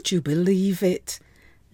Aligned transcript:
Would 0.00 0.12
you 0.12 0.22
believe 0.22 0.82
it? 0.82 1.18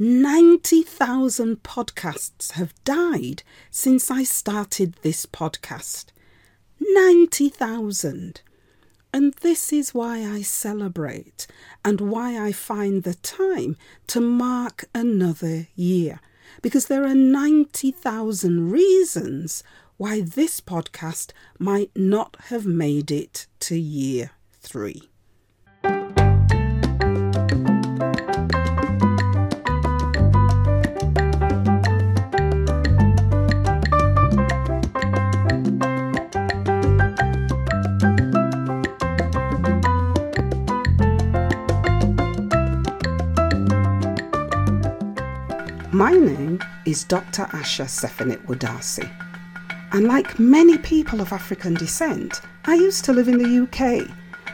90,000 0.01 1.63
podcasts 1.63 2.51
have 2.55 2.75
died 2.83 3.45
since 3.71 4.11
I 4.11 4.25
started 4.25 4.97
this 5.03 5.27
podcast. 5.27 6.07
90,000. 6.81 8.41
And 9.15 9.33
this 9.35 9.73
is 9.73 9.95
why 9.95 10.23
I 10.25 10.43
celebrate 10.43 11.47
and 11.85 12.01
why 12.01 12.37
I 12.37 12.51
find 12.51 13.05
the 13.05 13.15
time 13.15 13.77
to 14.09 14.21
mark 14.21 14.87
another 14.93 15.69
year. 15.77 16.19
Because 16.63 16.87
there 16.89 17.05
are 17.05 17.15
90,000 17.15 18.73
reasons 18.73 19.63
why 19.99 20.21
this 20.21 20.61
podcast 20.61 21.31
might 21.61 21.93
not 21.95 22.37
have 22.47 22.67
made 22.67 23.13
it 23.13 23.47
to 23.61 23.79
year 23.79 24.33
three. 24.63 25.11
My 45.97 46.13
name 46.13 46.63
is 46.85 47.05
Dr. 47.05 47.45
Asha 47.45 47.87
Sefenit 47.87 48.45
Wadasi. 48.45 49.09
And 49.93 50.07
like 50.07 50.39
many 50.39 50.77
people 50.77 51.23
of 51.23 51.33
African 51.33 51.73
descent, 51.73 52.43
I 52.67 52.75
used 52.75 53.07
to 53.07 53.15
live 53.15 53.29
in 53.29 53.39
the 53.39 53.63
UK, 53.63 54.07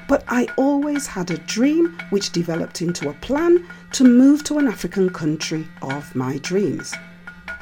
but 0.07 0.23
I 0.29 0.47
always 0.57 1.09
had 1.09 1.33
a 1.33 1.39
dream 1.39 1.99
which 2.11 2.31
developed 2.31 2.81
into 2.81 3.09
a 3.09 3.15
plan 3.15 3.67
to 3.91 4.05
move 4.05 4.45
to 4.45 4.59
an 4.59 4.69
African 4.69 5.11
country 5.11 5.67
of 5.83 6.15
my 6.15 6.39
dreams. 6.39 6.95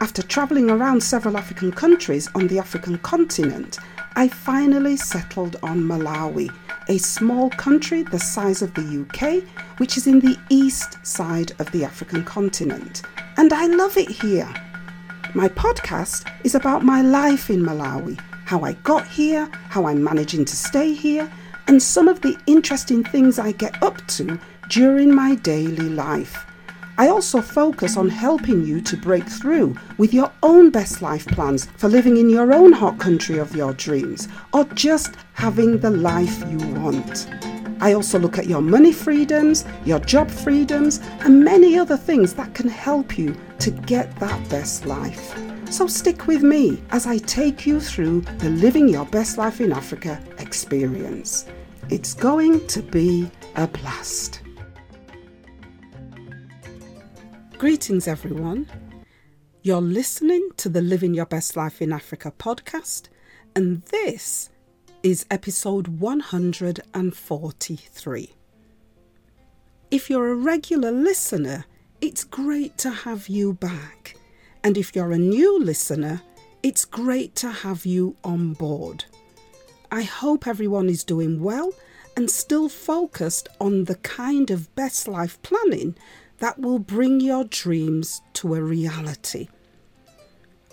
After 0.01 0.21
travelling 0.21 0.69
around 0.69 1.03
several 1.03 1.39
African 1.39 1.73
countries 1.73 2.29
on 2.35 2.49
the 2.49 2.59
African 2.59 2.99
continent, 2.99 3.79
I 4.15 4.29
finally 4.29 4.99
settled 4.99 5.57
on 5.63 5.83
Malawi, 5.85 6.55
a 6.89 6.99
small 6.99 7.49
country 7.49 8.03
the 8.03 8.19
size 8.19 8.61
of 8.61 8.75
the 8.75 9.07
UK, 9.07 9.43
which 9.79 9.97
is 9.97 10.07
in 10.07 10.21
the 10.21 10.37
east 10.51 10.99
side 11.03 11.53
of 11.59 11.73
the 11.73 11.87
African 11.87 12.25
continent 12.25 13.01
and 13.41 13.55
I 13.55 13.69
love 13.69 13.97
it 13.97 14.11
here. 14.11 14.53
My 15.35 15.49
podcast 15.49 16.31
is 16.45 16.55
about 16.55 16.85
my 16.85 17.01
life 17.01 17.49
in 17.49 17.63
Malawi, 17.63 18.21
how 18.45 18.61
I 18.65 18.75
got 18.75 19.07
here, 19.07 19.49
how 19.71 19.87
I'm 19.87 20.05
managing 20.05 20.45
to 20.45 20.55
stay 20.55 20.93
here, 20.93 21.27
and 21.67 21.83
some 21.83 22.07
of 22.07 22.21
the 22.21 22.37
interesting 22.47 23.03
things 23.03 23.39
I 23.39 23.53
get 23.53 23.83
up 23.83 24.07
to 24.09 24.39
during 24.69 25.15
my 25.15 25.37
daily 25.37 25.89
life. 25.89 26.45
I 26.99 27.09
also 27.09 27.41
focus 27.41 27.97
on 27.97 28.11
helping 28.11 28.63
you 28.63 28.83
to 28.83 28.97
break 28.99 29.27
through 29.27 29.75
with 29.97 30.13
your 30.13 30.31
own 30.43 30.69
best 30.69 31.01
life 31.01 31.27
plans 31.27 31.65
for 31.79 31.89
living 31.89 32.19
in 32.19 32.29
your 32.29 32.53
own 32.53 32.75
hot 32.75 32.99
country 32.99 33.39
of 33.39 33.57
your 33.57 33.73
dreams 33.73 34.29
or 34.53 34.65
just 34.75 35.15
having 35.33 35.79
the 35.79 35.91
life 35.91 36.45
you 36.51 36.59
want. 36.59 37.27
I 37.81 37.95
also 37.95 38.19
look 38.19 38.37
at 38.37 38.47
your 38.47 38.61
money 38.61 38.93
freedoms, 38.93 39.65
your 39.87 40.01
job 40.01 40.31
freedoms, 40.31 41.01
and 41.21 41.43
many 41.43 41.79
other 41.79 41.97
things 41.97 42.35
that 42.35 42.55
can 42.55 42.69
help 42.69 43.17
you 43.17 43.35
to 43.61 43.71
get 43.71 44.15
that 44.21 44.49
best 44.51 44.85
life. 44.85 45.35
So 45.71 45.87
stick 45.87 46.27
with 46.27 46.43
me 46.43 46.83
as 46.91 47.07
I 47.07 47.17
take 47.17 47.65
you 47.65 47.81
through 47.81 48.21
the 48.39 48.51
Living 48.51 48.89
Your 48.89 49.07
Best 49.07 49.39
Life 49.39 49.63
in 49.63 49.73
Africa 49.73 50.21
experience. 50.39 51.47
It's 51.89 52.13
going 52.13 52.67
to 52.67 52.83
be 52.83 53.31
a 53.57 53.67
blast. 53.67 54.43
Greetings, 57.57 58.07
everyone. 58.07 58.69
You're 59.63 59.81
listening 59.81 60.51
to 60.59 60.69
the 60.69 60.83
Living 60.83 61.15
Your 61.15 61.27
Best 61.27 61.57
Life 61.57 61.81
in 61.81 61.93
Africa 61.93 62.33
podcast, 62.39 63.09
and 63.57 63.83
this 63.85 64.50
is 65.03 65.25
episode 65.31 65.89
143. 65.89 68.35
If 69.91 70.11
you're 70.11 70.29
a 70.29 70.35
regular 70.35 70.93
listener, 70.93 71.65
it's 72.03 72.23
great 72.23 72.77
to 72.79 72.91
have 72.91 73.29
you 73.29 73.55
back. 73.55 74.15
And 74.63 74.77
if 74.77 74.95
you're 74.95 75.13
a 75.13 75.19
new 75.19 75.59
listener, 75.59 76.21
it's 76.63 76.85
great 76.85 77.35
to 77.37 77.51
have 77.51 77.87
you 77.87 78.15
on 78.23 78.53
board. 78.53 79.07
I 79.91 80.03
hope 80.03 80.47
everyone 80.47 80.91
is 80.91 81.03
doing 81.03 81.43
well 81.43 81.73
and 82.17 82.31
still 82.31 82.69
focused 82.69 83.49
on 83.59 83.85
the 83.85 83.95
kind 83.97 84.51
of 84.51 84.75
best 84.75 85.09
life 85.09 85.41
planning 85.41 85.97
that 86.39 86.59
will 86.59 86.79
bring 86.79 87.21
your 87.21 87.45
dreams 87.45 88.21
to 88.35 88.55
a 88.55 88.63
reality. 88.63 89.49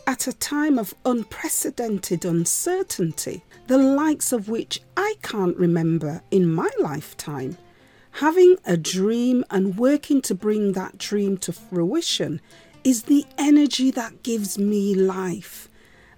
At 0.07 0.25
a 0.25 0.31
time 0.31 0.79
of 0.79 0.95
unprecedented 1.03 2.23
uncertainty, 2.23 3.43
the 3.67 3.77
likes 3.77 4.31
of 4.31 4.47
which 4.47 4.79
I 4.95 5.15
can't 5.21 5.57
remember 5.57 6.21
in 6.31 6.47
my 6.47 6.69
lifetime, 6.79 7.57
having 8.11 8.55
a 8.65 8.77
dream 8.77 9.43
and 9.51 9.77
working 9.77 10.21
to 10.21 10.33
bring 10.33 10.71
that 10.71 10.97
dream 10.97 11.35
to 11.39 11.51
fruition 11.51 12.39
is 12.85 13.03
the 13.03 13.25
energy 13.37 13.91
that 13.91 14.23
gives 14.23 14.57
me 14.57 14.95
life, 14.95 15.67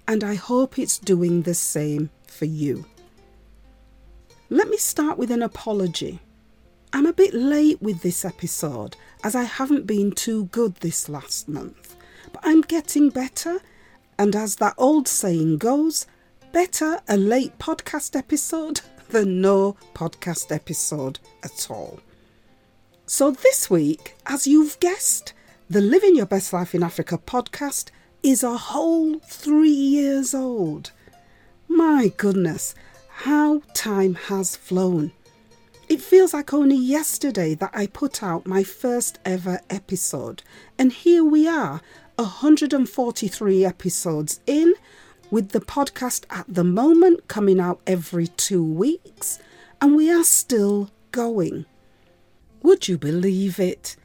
and 0.06 0.22
I 0.22 0.36
hope 0.36 0.78
it's 0.78 0.96
doing 0.96 1.42
the 1.42 1.54
same 1.54 2.10
for 2.28 2.44
you. 2.44 2.86
Let 4.50 4.68
me 4.68 4.76
start 4.76 5.18
with 5.18 5.32
an 5.32 5.42
apology. 5.42 6.20
I'm 6.92 7.06
a 7.06 7.12
bit 7.12 7.34
late 7.34 7.82
with 7.82 8.02
this 8.02 8.24
episode 8.24 8.96
as 9.24 9.34
I 9.34 9.42
haven't 9.42 9.88
been 9.88 10.12
too 10.12 10.44
good 10.46 10.76
this 10.76 11.08
last 11.08 11.48
month, 11.48 11.96
but 12.32 12.42
I'm 12.44 12.60
getting 12.60 13.10
better 13.10 13.60
and 14.20 14.36
as 14.36 14.56
that 14.56 14.74
old 14.76 15.08
saying 15.08 15.56
goes, 15.56 16.06
better 16.52 17.00
a 17.08 17.16
late 17.16 17.58
podcast 17.58 18.14
episode 18.14 18.82
than 19.08 19.40
no 19.40 19.78
podcast 19.94 20.54
episode 20.54 21.18
at 21.42 21.68
all. 21.70 22.00
So, 23.06 23.30
this 23.30 23.70
week, 23.70 24.14
as 24.26 24.46
you've 24.46 24.78
guessed, 24.78 25.32
the 25.70 25.80
Living 25.80 26.14
Your 26.14 26.26
Best 26.26 26.52
Life 26.52 26.74
in 26.74 26.82
Africa 26.82 27.16
podcast 27.16 27.88
is 28.22 28.42
a 28.42 28.58
whole 28.58 29.20
three 29.20 29.70
years 29.70 30.34
old. 30.34 30.90
My 31.66 32.12
goodness, 32.18 32.74
how 33.08 33.62
time 33.72 34.16
has 34.28 34.54
flown. 34.54 35.12
It 35.88 36.02
feels 36.02 36.34
like 36.34 36.52
only 36.52 36.76
yesterday 36.76 37.54
that 37.54 37.70
I 37.72 37.86
put 37.86 38.22
out 38.22 38.46
my 38.46 38.64
first 38.64 39.18
ever 39.24 39.60
episode, 39.70 40.42
and 40.78 40.92
here 40.92 41.24
we 41.24 41.48
are 41.48 41.80
143 42.20 43.64
episodes 43.64 44.40
in, 44.46 44.74
with 45.30 45.50
the 45.50 45.60
podcast 45.60 46.24
at 46.28 46.44
the 46.48 46.64
moment 46.64 47.28
coming 47.28 47.58
out 47.58 47.80
every 47.86 48.26
two 48.26 48.62
weeks, 48.62 49.38
and 49.80 49.96
we 49.96 50.12
are 50.12 50.24
still 50.24 50.90
going. 51.12 51.64
Would 52.62 52.88
you 52.88 52.98
believe 52.98 53.58
it? 53.58 53.96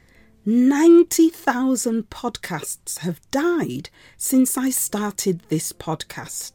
90,000 0.46 2.08
podcasts 2.08 2.98
have 2.98 3.20
died 3.30 3.90
since 4.16 4.56
I 4.56 4.70
started 4.70 5.42
this 5.48 5.72
podcast. 5.72 6.52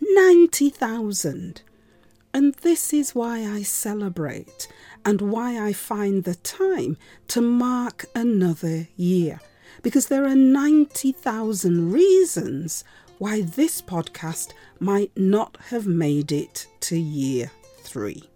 90,000. 0.00 1.62
And 2.32 2.54
this 2.54 2.92
is 2.92 3.14
why 3.14 3.40
I 3.40 3.62
celebrate 3.62 4.68
and 5.04 5.20
why 5.20 5.64
I 5.64 5.72
find 5.72 6.24
the 6.24 6.36
time 6.36 6.96
to 7.28 7.40
mark 7.40 8.06
another 8.14 8.88
year 8.96 9.40
because 9.82 10.06
there 10.06 10.24
are 10.24 10.34
90,000 10.34 11.92
reasons 11.92 12.84
why 13.18 13.42
this 13.42 13.82
podcast 13.82 14.52
might 14.78 15.10
not 15.16 15.58
have 15.68 15.86
made 15.86 16.32
it 16.32 16.66
to 16.80 16.98
year 16.98 17.50
three. 17.82 18.30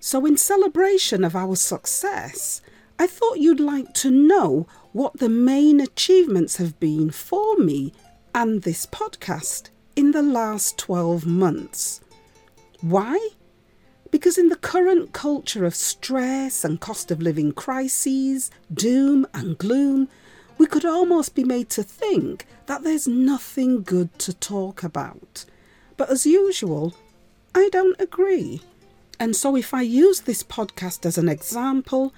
So, 0.00 0.26
in 0.26 0.36
celebration 0.36 1.24
of 1.24 1.34
our 1.36 1.56
success, 1.56 2.60
I 2.98 3.06
thought 3.06 3.40
you'd 3.40 3.60
like 3.60 3.92
to 3.94 4.10
know 4.10 4.66
what 4.92 5.18
the 5.18 5.28
main 5.28 5.80
achievements 5.80 6.56
have 6.56 6.78
been 6.78 7.10
for 7.10 7.56
me 7.56 7.92
and 8.34 8.62
this 8.62 8.86
podcast 8.86 9.70
in 9.96 10.12
the 10.12 10.22
last 10.22 10.78
12 10.78 11.26
months. 11.26 12.00
Why? 12.80 13.30
Because 14.10 14.38
in 14.38 14.48
the 14.48 14.56
current 14.56 15.12
culture 15.12 15.64
of 15.64 15.74
stress 15.74 16.64
and 16.64 16.80
cost 16.80 17.10
of 17.10 17.20
living 17.20 17.52
crises, 17.52 18.50
doom 18.72 19.26
and 19.34 19.58
gloom, 19.58 20.08
we 20.58 20.66
could 20.66 20.84
almost 20.84 21.34
be 21.34 21.44
made 21.44 21.68
to 21.70 21.82
think 21.82 22.46
that 22.66 22.82
there's 22.82 23.08
nothing 23.08 23.82
good 23.82 24.18
to 24.20 24.32
talk 24.32 24.82
about. 24.82 25.44
But 25.96 26.10
as 26.10 26.26
usual, 26.26 26.94
I 27.54 27.68
don't 27.70 28.00
agree. 28.00 28.60
And 29.20 29.36
so, 29.36 29.56
if 29.56 29.72
I 29.72 29.82
use 29.82 30.20
this 30.20 30.42
podcast 30.42 31.06
as 31.06 31.18
an 31.18 31.28
example, 31.28 32.12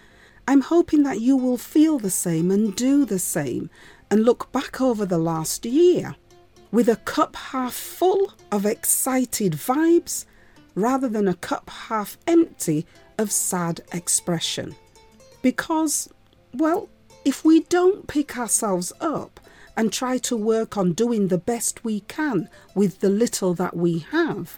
I'm 0.49 0.63
hoping 0.63 1.03
that 1.03 1.21
you 1.21 1.37
will 1.37 1.59
feel 1.59 1.99
the 1.99 2.11
same 2.11 2.51
and 2.51 2.75
do 2.75 3.05
the 3.05 3.19
same 3.19 3.69
and 4.11 4.25
look 4.25 4.53
back 4.53 4.81
over 4.81 5.05
the 5.05 5.19
last 5.19 5.67
year 5.67 6.15
with 6.71 6.89
a 6.89 6.97
cup 6.97 7.37
half 7.37 7.75
full 7.75 8.33
of 8.53 8.67
excited 8.67 9.53
vibes 9.53 10.25
rather 10.75 11.09
than 11.09 11.27
a 11.27 11.35
cup 11.35 11.71
half 11.71 12.17
empty 12.27 12.87
of 13.19 13.33
sad 13.33 13.81
expression. 13.93 14.75
Because 15.43 16.09
Well, 16.55 16.89
if 17.27 17.45
we 17.45 17.59
don't 17.59 18.07
pick 18.07 18.39
ourselves 18.39 18.93
up 19.01 19.41
and 19.77 19.93
try 19.93 20.17
to 20.17 20.37
work 20.37 20.77
on 20.77 20.93
doing 20.93 21.27
the 21.27 21.37
best 21.37 21.85
we 21.85 21.99
can 22.03 22.49
with 22.73 23.01
the 23.01 23.11
little 23.11 23.53
that 23.53 23.77
we 23.77 23.99
have, 23.99 24.57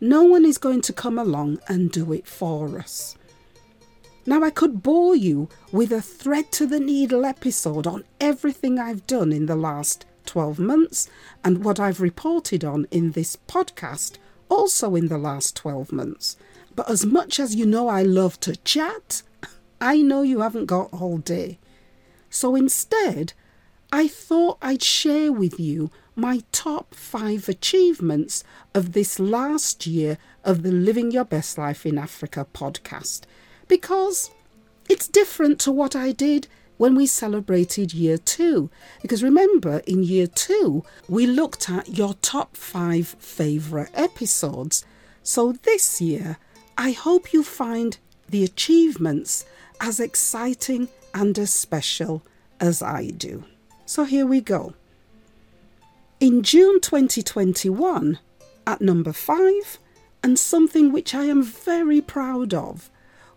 no 0.00 0.24
one 0.24 0.44
is 0.44 0.58
going 0.58 0.80
to 0.80 0.92
come 0.92 1.20
along 1.20 1.60
and 1.68 1.92
do 1.92 2.12
it 2.12 2.26
for 2.26 2.80
us. 2.80 3.16
Now, 4.26 4.42
I 4.42 4.50
could 4.50 4.82
bore 4.82 5.14
you 5.14 5.48
with 5.70 5.92
a 5.92 6.02
thread 6.02 6.50
to 6.52 6.66
the 6.66 6.80
needle 6.80 7.24
episode 7.24 7.86
on 7.86 8.02
everything 8.20 8.76
I've 8.76 9.06
done 9.06 9.32
in 9.32 9.46
the 9.46 9.54
last 9.54 10.04
12 10.26 10.58
months 10.58 11.08
and 11.44 11.64
what 11.64 11.78
I've 11.78 12.00
reported 12.00 12.64
on 12.64 12.88
in 12.90 13.12
this 13.12 13.36
podcast 13.46 14.18
also 14.48 14.96
in 14.96 15.06
the 15.06 15.16
last 15.16 15.54
12 15.54 15.92
months. 15.92 16.36
But 16.74 16.90
as 16.90 17.06
much 17.06 17.38
as 17.38 17.54
you 17.54 17.66
know 17.66 17.86
I 17.86 18.02
love 18.02 18.40
to 18.40 18.56
chat, 18.56 19.22
I 19.80 20.02
know 20.02 20.22
you 20.22 20.40
haven't 20.40 20.66
got 20.66 20.92
all 20.92 21.18
day. 21.18 21.59
So 22.30 22.54
instead, 22.54 23.34
I 23.92 24.06
thought 24.06 24.58
I'd 24.62 24.82
share 24.82 25.32
with 25.32 25.58
you 25.58 25.90
my 26.14 26.42
top 26.52 26.94
five 26.94 27.48
achievements 27.48 28.44
of 28.72 28.92
this 28.92 29.18
last 29.18 29.86
year 29.86 30.16
of 30.44 30.62
the 30.62 30.70
Living 30.70 31.10
Your 31.10 31.24
Best 31.24 31.58
Life 31.58 31.84
in 31.84 31.98
Africa 31.98 32.46
podcast 32.54 33.22
because 33.66 34.30
it's 34.88 35.08
different 35.08 35.58
to 35.60 35.72
what 35.72 35.96
I 35.96 36.12
did 36.12 36.46
when 36.76 36.94
we 36.94 37.06
celebrated 37.06 37.92
year 37.92 38.16
two. 38.16 38.70
Because 39.02 39.22
remember, 39.22 39.82
in 39.86 40.02
year 40.02 40.26
two, 40.26 40.84
we 41.08 41.26
looked 41.26 41.68
at 41.68 41.98
your 41.98 42.14
top 42.14 42.56
five 42.56 43.08
favourite 43.18 43.90
episodes. 43.94 44.84
So 45.22 45.52
this 45.52 46.00
year, 46.00 46.38
I 46.78 46.92
hope 46.92 47.32
you 47.32 47.42
find 47.42 47.98
the 48.28 48.44
achievements 48.44 49.44
as 49.80 50.00
exciting 50.00 50.88
and 51.14 51.38
as 51.38 51.50
special 51.50 52.22
as 52.58 52.82
I 52.82 53.08
do. 53.10 53.44
So 53.86 54.04
here 54.04 54.26
we 54.26 54.40
go. 54.40 54.74
In 56.20 56.42
June 56.42 56.80
2021, 56.80 58.18
at 58.66 58.80
number 58.80 59.12
five, 59.12 59.78
and 60.22 60.38
something 60.38 60.92
which 60.92 61.14
I 61.14 61.24
am 61.24 61.42
very 61.42 62.00
proud 62.00 62.52
of, 62.52 62.90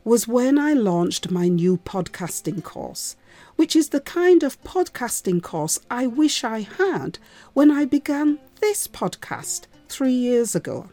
was 0.03 0.27
when 0.27 0.59
I 0.59 0.73
launched 0.73 1.31
my 1.31 1.47
new 1.47 1.77
podcasting 1.77 2.63
course, 2.63 3.15
which 3.55 3.75
is 3.75 3.89
the 3.89 4.01
kind 4.01 4.43
of 4.43 4.61
podcasting 4.63 5.41
course 5.41 5.79
I 5.89 6.07
wish 6.07 6.43
I 6.43 6.61
had 6.61 7.19
when 7.53 7.71
I 7.71 7.85
began 7.85 8.39
this 8.59 8.87
podcast 8.87 9.67
three 9.87 10.11
years 10.11 10.55
ago. 10.55 10.89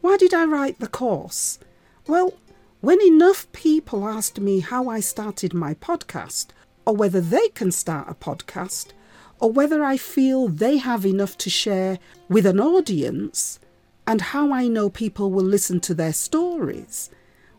Why 0.00 0.16
did 0.16 0.34
I 0.34 0.44
write 0.44 0.80
the 0.80 0.88
course? 0.88 1.58
Well, 2.06 2.34
when 2.80 3.00
enough 3.02 3.50
people 3.52 4.08
asked 4.08 4.40
me 4.40 4.60
how 4.60 4.88
I 4.88 5.00
started 5.00 5.52
my 5.52 5.74
podcast, 5.74 6.46
or 6.86 6.96
whether 6.96 7.20
they 7.20 7.48
can 7.48 7.70
start 7.70 8.08
a 8.08 8.14
podcast, 8.14 8.92
or 9.38 9.52
whether 9.52 9.84
I 9.84 9.98
feel 9.98 10.48
they 10.48 10.78
have 10.78 11.04
enough 11.04 11.36
to 11.38 11.50
share 11.50 11.98
with 12.28 12.46
an 12.46 12.58
audience, 12.58 13.60
and 14.06 14.20
how 14.20 14.52
I 14.52 14.66
know 14.66 14.88
people 14.88 15.30
will 15.30 15.44
listen 15.44 15.80
to 15.80 15.94
their 15.94 16.14
stories. 16.14 17.10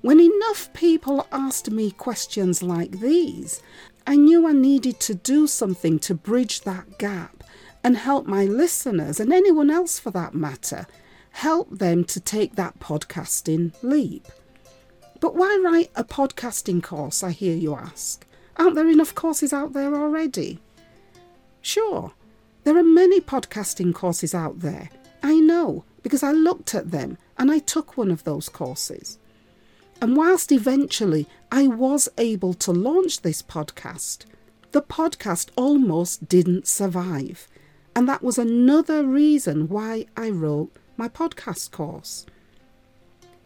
When 0.01 0.19
enough 0.19 0.73
people 0.73 1.27
asked 1.31 1.69
me 1.69 1.91
questions 1.91 2.63
like 2.63 3.00
these, 3.00 3.62
I 4.07 4.15
knew 4.15 4.47
I 4.47 4.53
needed 4.53 5.00
to 5.01 5.13
do 5.13 5.45
something 5.45 6.00
to 6.00 6.15
bridge 6.15 6.62
that 6.62 6.97
gap 6.97 7.44
and 7.83 7.95
help 7.95 8.25
my 8.25 8.45
listeners, 8.45 9.19
and 9.19 9.31
anyone 9.31 9.69
else 9.69 10.00
for 10.00 10.09
that 10.12 10.33
matter, 10.33 10.88
help 11.29 11.69
them 11.77 12.03
to 12.06 12.19
take 12.19 12.56
that 12.56 12.79
podcasting 12.79 13.74
leap. 13.83 14.27
But 15.21 15.35
why 15.35 15.62
write 15.63 15.91
a 15.95 16.03
podcasting 16.03 16.81
course, 16.81 17.23
I 17.23 17.29
hear 17.29 17.56
you 17.56 17.75
ask? 17.75 18.25
Aren't 18.57 18.73
there 18.73 18.89
enough 18.89 19.13
courses 19.13 19.53
out 19.53 19.71
there 19.71 19.95
already? 19.95 20.59
Sure, 21.62 22.12
there 22.63 22.75
are 22.75 22.83
many 22.83 23.21
podcasting 23.21 23.94
courses 23.94 24.33
out 24.33 24.62
there. 24.62 24.89
I 25.21 25.35
know 25.35 25.85
because 26.01 26.23
I 26.23 26.31
looked 26.31 26.73
at 26.73 26.89
them 26.89 27.19
and 27.38 27.51
I 27.51 27.59
took 27.59 27.95
one 27.95 28.09
of 28.09 28.23
those 28.23 28.50
courses. 28.50 29.19
And 30.01 30.18
whilst 30.18 30.51
eventually 30.51 31.27
I 31.51 31.67
was 31.67 32.09
able 32.17 32.56
to 32.56 32.71
launch 32.71 33.21
this 33.21 33.44
podcast, 33.44 34.25
the 34.71 34.81
podcast 34.81 35.50
almost 35.56 36.27
didn't 36.27 36.67
survive. 36.67 37.47
And 37.95 38.09
that 38.09 38.24
was 38.24 38.39
another 38.39 39.06
reason 39.06 39.69
why 39.69 40.07
I 40.17 40.31
wrote 40.31 40.75
my 40.97 41.07
podcast 41.07 41.69
course. 41.69 42.25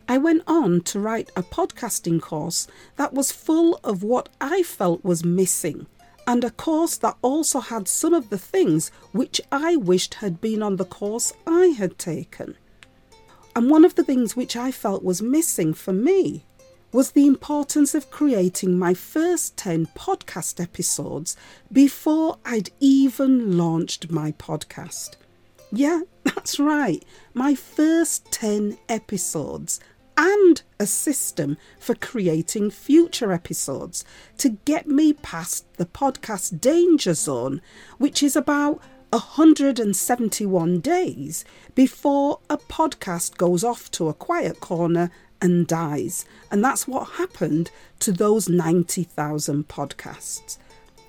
I 0.07 0.19
went 0.19 0.43
on 0.45 0.81
to 0.81 0.99
write 0.99 1.31
a 1.35 1.41
podcasting 1.41 2.21
course 2.21 2.67
that 2.95 3.13
was 3.13 3.31
full 3.31 3.79
of 3.83 4.03
what 4.03 4.29
I 4.39 4.61
felt 4.61 5.03
was 5.03 5.25
missing, 5.25 5.87
and 6.27 6.43
a 6.43 6.51
course 6.51 6.95
that 6.97 7.17
also 7.23 7.59
had 7.59 7.87
some 7.87 8.13
of 8.13 8.29
the 8.29 8.37
things 8.37 8.89
which 9.13 9.41
I 9.51 9.75
wished 9.75 10.15
had 10.15 10.39
been 10.41 10.61
on 10.61 10.75
the 10.75 10.85
course 10.85 11.33
I 11.47 11.67
had 11.67 11.97
taken. 11.97 12.55
And 13.55 13.69
one 13.69 13.83
of 13.83 13.95
the 13.95 14.03
things 14.03 14.35
which 14.35 14.55
I 14.55 14.71
felt 14.71 15.03
was 15.03 15.23
missing 15.23 15.73
for 15.73 15.93
me 15.93 16.45
was 16.91 17.11
the 17.11 17.25
importance 17.25 17.95
of 17.95 18.11
creating 18.11 18.77
my 18.77 18.93
first 18.93 19.57
10 19.57 19.87
podcast 19.87 20.61
episodes 20.61 21.35
before 21.71 22.37
I'd 22.45 22.69
even 22.79 23.57
launched 23.57 24.11
my 24.11 24.33
podcast. 24.33 25.15
Yeah, 25.71 26.01
that's 26.23 26.59
right, 26.59 27.03
my 27.33 27.55
first 27.55 28.31
10 28.31 28.77
episodes 28.87 29.79
and 30.17 30.61
a 30.79 30.85
system 30.85 31.57
for 31.79 31.95
creating 31.95 32.71
future 32.71 33.31
episodes 33.31 34.05
to 34.37 34.49
get 34.65 34.87
me 34.87 35.13
past 35.13 35.65
the 35.77 35.85
podcast 35.85 36.61
danger 36.61 37.13
zone, 37.13 37.61
which 37.97 38.23
is 38.23 38.35
about 38.35 38.81
171 39.11 40.79
days 40.79 41.45
before 41.73 42.39
a 42.49 42.57
podcast 42.57 43.37
goes 43.37 43.63
off 43.63 43.89
to 43.91 44.09
a 44.09 44.13
quiet 44.13 44.59
corner 44.59 45.09
and 45.41 45.67
dies. 45.67 46.25
And 46.51 46.63
that's 46.63 46.87
what 46.87 47.11
happened 47.11 47.71
to 47.99 48.11
those 48.11 48.49
90,000 48.49 49.67
podcasts. 49.67 50.57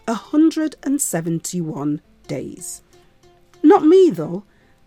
171 0.07 2.01
days. 2.29 2.83
Not 3.63 3.85
me, 3.85 4.11
though. 4.11 4.45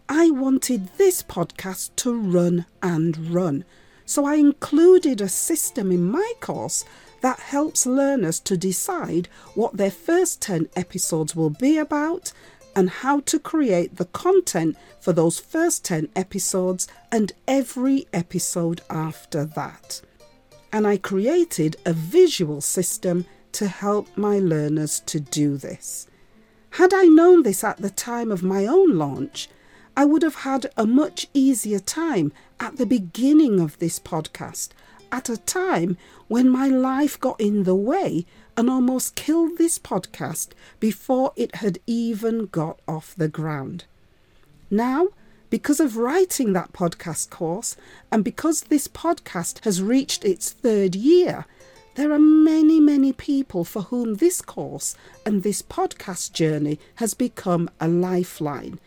I 0.07 0.31
wanted 0.31 0.87
this 0.97 1.21
podcast 1.21 1.95
to 1.97 2.13
run 2.13 2.65
and 2.81 3.31
run. 3.31 3.65
So 4.09 4.25
I 4.25 4.37
included 4.37 5.21
a 5.21 5.29
system 5.29 5.91
in 5.91 6.09
my 6.09 6.33
course 6.39 6.83
that 7.21 7.37
helps 7.37 7.85
learners 7.85 8.39
to 8.39 8.57
decide 8.57 9.29
what 9.53 9.77
their 9.77 9.91
first 9.91 10.41
10 10.41 10.67
episodes 10.75 11.35
will 11.35 11.51
be 11.51 11.77
about 11.77 12.33
and 12.75 12.89
how 12.89 13.19
to 13.19 13.37
create 13.37 13.97
the 13.97 14.05
content 14.05 14.77
for 14.99 15.13
those 15.13 15.39
first 15.39 15.85
10 15.85 16.09
episodes 16.15 16.87
and 17.11 17.33
every 17.47 18.07
episode 18.11 18.81
after 18.89 19.45
that. 19.45 20.01
And 20.73 20.87
I 20.87 20.97
created 20.97 21.77
a 21.85 21.93
visual 21.93 22.61
system 22.61 23.27
to 23.51 23.67
help 23.67 24.07
my 24.17 24.39
learners 24.39 25.01
to 25.01 25.19
do 25.19 25.55
this. 25.55 26.07
Had 26.71 26.95
I 26.95 27.03
known 27.03 27.43
this 27.43 27.63
at 27.63 27.77
the 27.77 27.91
time 27.91 28.31
of 28.31 28.41
my 28.41 28.65
own 28.65 28.97
launch, 28.97 29.49
I 29.99 30.05
would 30.05 30.23
have 30.23 30.47
had 30.47 30.71
a 30.77 30.87
much 30.87 31.27
easier 31.33 31.79
time 31.79 32.31
at 32.57 32.77
the 32.77 32.85
beginning 32.85 33.59
of 33.59 33.77
this 33.79 33.99
podcast, 33.99 34.69
at 35.11 35.27
a 35.27 35.35
time 35.35 35.97
when 36.29 36.47
my 36.47 36.67
life 36.69 37.19
got 37.19 37.37
in 37.41 37.63
the 37.63 37.75
way 37.75 38.25
and 38.55 38.69
almost 38.69 39.15
killed 39.15 39.57
this 39.57 39.77
podcast 39.77 40.51
before 40.79 41.33
it 41.35 41.55
had 41.55 41.79
even 41.85 42.45
got 42.45 42.79
off 42.87 43.13
the 43.13 43.27
ground. 43.27 43.83
Now, 44.71 45.09
because 45.49 45.81
of 45.81 45.97
writing 45.97 46.53
that 46.53 46.71
podcast 46.71 47.29
course 47.29 47.75
and 48.09 48.23
because 48.23 48.61
this 48.61 48.87
podcast 48.87 49.65
has 49.65 49.81
reached 49.81 50.23
its 50.23 50.49
third 50.49 50.95
year, 50.95 51.45
there 51.95 52.13
are 52.13 52.19
many, 52.19 52.79
many 52.79 53.11
people 53.11 53.65
for 53.65 53.81
whom 53.81 54.15
this 54.15 54.41
course 54.41 54.95
and 55.25 55.43
this 55.43 55.61
podcast 55.61 56.31
journey 56.31 56.79
has 56.95 57.13
become 57.13 57.69
a 57.81 57.89
lifeline. 57.89 58.79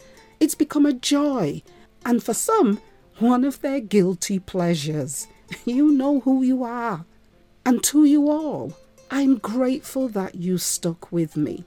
It's 0.43 0.57
become 0.57 0.87
a 0.87 0.93
joy, 0.93 1.63
and 2.05 2.21
for 2.21 2.35
some, 2.35 2.81
one 3.21 3.45
of 3.45 3.61
their 3.61 3.79
guilty 3.79 4.41
pleasures. 4.41 5.29
You 5.65 5.93
know 5.93 6.19
who 6.19 6.43
you 6.43 6.65
are. 6.65 7.05
And 7.65 7.81
to 7.85 8.05
you 8.05 8.29
all, 8.29 8.73
I'm 9.09 9.39
grateful 9.39 10.09
that 10.09 10.35
you 10.35 10.59
stuck 10.59 11.13
with 11.13 11.37
me. 11.37 11.63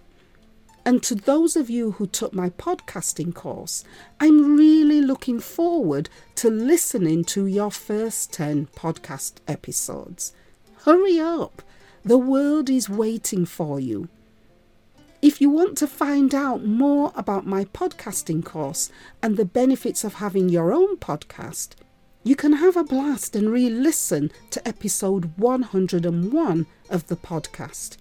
And 0.86 1.01
to 1.03 1.15
those 1.15 1.55
of 1.55 1.70
you 1.70 1.91
who 1.91 2.05
took 2.05 2.34
my 2.34 2.50
podcasting 2.50 3.34
course, 3.34 3.86
I'm 4.20 4.58
really 4.58 5.00
looking 5.00 5.39
forward 5.39 6.10
to 6.41 6.50
listening 6.50 7.24
to 7.25 7.46
your 7.46 7.72
first 7.72 8.34
10 8.34 8.67
podcast 8.75 9.36
episodes. 9.48 10.34
Hurry 10.84 11.17
up! 11.17 11.62
The 12.03 12.17
world 12.17 12.70
is 12.70 12.89
waiting 12.89 13.46
for 13.46 13.79
you. 13.79 14.10
If 15.25 15.41
you 15.41 15.50
want 15.50 15.75
to 15.79 15.88
find 15.88 16.36
out 16.36 16.67
more 16.67 17.12
about 17.15 17.48
my 17.48 17.65
podcasting 17.65 18.46
course 18.46 18.91
and 19.24 19.38
the 19.38 19.44
benefits 19.44 20.03
of 20.03 20.13
having 20.13 20.50
your 20.50 20.72
own 20.72 20.98
podcast, 20.98 21.70
you 22.24 22.36
can 22.36 22.53
have 22.53 22.77
a 22.77 22.84
blast 22.84 23.36
and 23.36 23.51
re 23.51 23.67
listen 23.67 24.32
to 24.51 24.67
episode 24.67 25.36
101 25.38 26.67
of 26.91 27.08
the 27.08 27.15
podcast. 27.15 27.98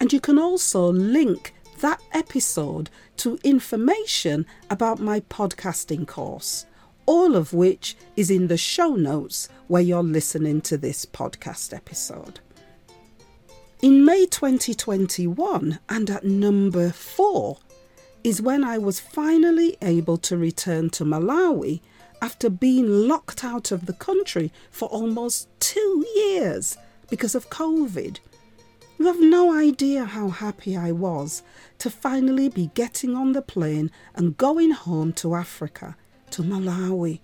And 0.00 0.12
you 0.12 0.18
can 0.18 0.36
also 0.36 0.90
link 0.90 1.54
that 1.78 2.02
episode 2.10 2.90
to 3.18 3.38
information 3.44 4.44
about 4.68 4.98
my 4.98 5.20
podcasting 5.20 6.08
course, 6.08 6.66
all 7.06 7.36
of 7.36 7.52
which 7.52 7.96
is 8.16 8.32
in 8.32 8.48
the 8.48 8.58
show 8.58 8.96
notes 8.96 9.48
where 9.68 9.80
you're 9.80 10.02
listening 10.02 10.60
to 10.62 10.76
this 10.76 11.06
podcast 11.06 11.72
episode. 11.72 12.40
In 13.84 14.02
May 14.02 14.24
2021, 14.24 15.78
and 15.90 16.08
at 16.08 16.24
number 16.24 16.88
four, 16.88 17.58
is 18.22 18.40
when 18.40 18.64
I 18.64 18.78
was 18.78 18.98
finally 18.98 19.76
able 19.82 20.16
to 20.16 20.38
return 20.38 20.88
to 20.88 21.04
Malawi 21.04 21.82
after 22.22 22.48
being 22.48 23.06
locked 23.06 23.44
out 23.44 23.72
of 23.72 23.84
the 23.84 23.92
country 23.92 24.50
for 24.70 24.88
almost 24.88 25.48
two 25.60 26.02
years 26.16 26.78
because 27.10 27.34
of 27.34 27.50
COVID. 27.50 28.20
You 28.98 29.04
have 29.04 29.20
no 29.20 29.54
idea 29.54 30.06
how 30.06 30.30
happy 30.30 30.78
I 30.78 30.90
was 30.90 31.42
to 31.76 31.90
finally 31.90 32.48
be 32.48 32.70
getting 32.72 33.14
on 33.14 33.32
the 33.32 33.42
plane 33.42 33.90
and 34.14 34.38
going 34.38 34.70
home 34.70 35.12
to 35.12 35.34
Africa, 35.34 35.94
to 36.30 36.42
Malawi. 36.42 37.20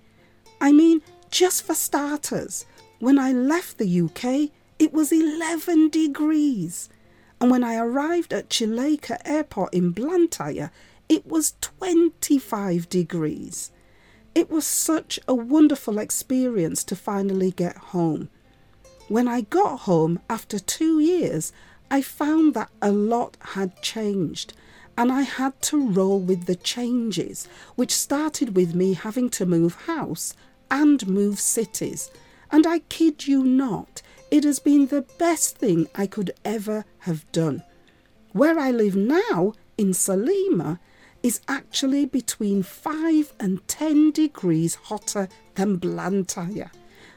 I 0.61 0.73
mean, 0.73 1.01
just 1.31 1.65
for 1.65 1.75
starters, 1.75 2.67
when 2.99 3.19
I 3.19 3.33
left 3.33 3.79
the 3.79 4.03
UK, 4.03 4.51
it 4.81 4.95
was 4.95 5.13
11 5.13 5.91
degrees. 5.91 6.89
And 7.39 7.51
when 7.51 7.63
I 7.63 7.77
arrived 7.77 8.33
at 8.33 8.49
Chileka 8.49 9.19
Airport 9.27 9.75
in 9.75 9.91
Blantyre, 9.91 10.73
it 11.07 11.27
was 11.27 11.55
25 11.61 12.89
degrees. 12.89 13.71
It 14.35 14.51
was 14.51 14.67
such 14.67 15.21
a 15.29 15.35
wonderful 15.35 15.99
experience 15.99 16.83
to 16.85 16.97
finally 16.97 17.51
get 17.51 17.77
home. 17.77 18.31
When 19.09 19.29
I 19.29 19.43
got 19.43 19.81
home 19.81 20.21
after 20.31 20.59
two 20.59 20.99
years, 20.99 21.53
I 21.91 22.01
found 22.01 22.55
that 22.55 22.71
a 22.81 22.91
lot 22.91 23.37
had 23.41 23.83
changed 23.83 24.55
and 24.97 25.13
I 25.13 25.23
had 25.23 25.61
to 25.63 25.91
roll 25.91 26.21
with 26.21 26.47
the 26.47 26.57
changes, 26.57 27.47
which 27.75 27.95
started 27.95 28.57
with 28.57 28.75
me 28.75 28.95
having 28.95 29.29
to 29.31 29.45
move 29.45 29.75
house 29.87 30.35
and 30.71 31.07
move 31.07 31.39
cities. 31.39 32.11
And 32.51 32.67
I 32.67 32.79
kid 32.79 33.27
you 33.27 33.45
not, 33.45 34.01
it 34.31 34.45
has 34.45 34.59
been 34.59 34.87
the 34.87 35.03
best 35.19 35.57
thing 35.57 35.89
I 35.95 36.07
could 36.07 36.33
ever 36.45 36.85
have 37.01 37.31
done. 37.33 37.63
Where 38.33 38.59
I 38.59 38.71
live 38.71 38.95
now, 38.95 39.55
in 39.77 39.89
Salima, 39.89 40.79
is 41.23 41.41
actually 41.49 42.07
between 42.07 42.63
5 42.63 43.35
and 43.41 43.67
10 43.69 44.13
degrees 44.13 44.77
hotter 44.77 45.29
than 45.55 45.77
Blantyre. 45.77 46.71